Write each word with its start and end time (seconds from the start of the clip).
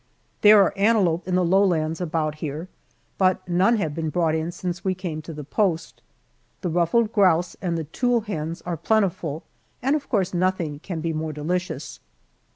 There 0.41 0.59
are 0.63 0.73
antelope 0.75 1.27
in 1.27 1.35
the 1.35 1.45
lowlands 1.45 2.01
about 2.01 2.33
here, 2.41 2.67
but 3.19 3.47
none 3.47 3.75
have 3.77 3.93
been 3.93 4.09
brought 4.09 4.33
in 4.33 4.51
since 4.51 4.83
we 4.83 4.95
came 4.95 5.21
to 5.21 5.31
the 5.31 5.43
post. 5.43 6.01
The 6.61 6.69
ruffed 6.71 7.13
grouse 7.13 7.55
and 7.61 7.77
the 7.77 7.83
tule 7.83 8.21
hens 8.21 8.63
are 8.63 8.77
plentiful, 8.77 9.43
and 9.79 9.95
of 9.95 10.09
course 10.09 10.33
nothing 10.33 10.79
can 10.79 11.01
be 11.01 11.13
more 11.13 11.33
delicious. 11.33 11.99